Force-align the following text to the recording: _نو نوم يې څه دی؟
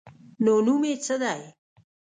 _نو 0.43 0.53
نوم 0.65 0.83
يې 0.89 0.93
څه 1.05 1.15
دی؟ 1.21 1.41